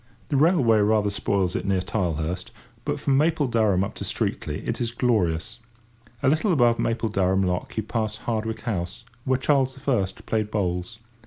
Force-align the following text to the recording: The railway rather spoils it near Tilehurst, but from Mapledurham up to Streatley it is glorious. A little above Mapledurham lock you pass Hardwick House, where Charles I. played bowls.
The 0.29 0.35
railway 0.35 0.79
rather 0.79 1.11
spoils 1.11 1.55
it 1.55 1.63
near 1.63 1.79
Tilehurst, 1.81 2.49
but 2.85 2.99
from 2.99 3.19
Mapledurham 3.19 3.83
up 3.83 3.93
to 3.93 4.03
Streatley 4.03 4.67
it 4.67 4.81
is 4.81 4.89
glorious. 4.89 5.59
A 6.23 6.27
little 6.27 6.51
above 6.51 6.79
Mapledurham 6.79 7.43
lock 7.45 7.77
you 7.77 7.83
pass 7.83 8.17
Hardwick 8.17 8.61
House, 8.61 9.03
where 9.25 9.37
Charles 9.37 9.77
I. 9.87 10.05
played 10.25 10.49
bowls. 10.49 10.97